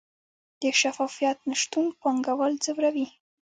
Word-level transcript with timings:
د 0.61 0.63
شفافیت 0.79 1.37
نشتون 1.49 1.85
پانګوال 2.01 2.53
ځوروي؟ 2.63 3.07